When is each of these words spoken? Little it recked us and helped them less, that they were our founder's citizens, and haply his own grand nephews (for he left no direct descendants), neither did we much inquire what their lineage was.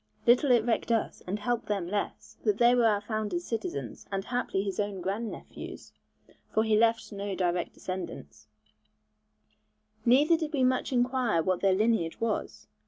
Little 0.25 0.49
it 0.49 0.65
recked 0.65 0.91
us 0.91 1.21
and 1.27 1.37
helped 1.37 1.67
them 1.67 1.87
less, 1.87 2.35
that 2.43 2.57
they 2.57 2.73
were 2.73 2.87
our 2.87 3.01
founder's 3.01 3.43
citizens, 3.43 4.07
and 4.11 4.25
haply 4.25 4.63
his 4.63 4.79
own 4.79 4.99
grand 4.99 5.29
nephews 5.29 5.93
(for 6.51 6.63
he 6.63 6.75
left 6.75 7.11
no 7.11 7.35
direct 7.35 7.75
descendants), 7.75 8.47
neither 10.03 10.37
did 10.37 10.53
we 10.53 10.63
much 10.63 10.91
inquire 10.91 11.43
what 11.43 11.59
their 11.61 11.75
lineage 11.75 12.19
was. 12.19 12.65